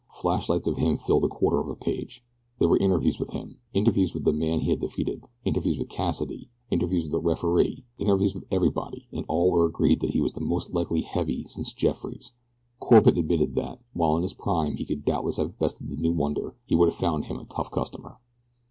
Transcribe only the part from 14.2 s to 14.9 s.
his prime he